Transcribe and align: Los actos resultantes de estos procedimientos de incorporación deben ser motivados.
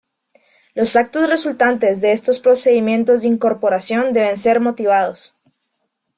Los 0.73 0.95
actos 0.95 1.29
resultantes 1.29 2.01
de 2.01 2.11
estos 2.11 2.39
procedimientos 2.39 3.21
de 3.21 3.27
incorporación 3.27 4.13
deben 4.13 4.35
ser 4.39 4.59
motivados. 4.59 5.35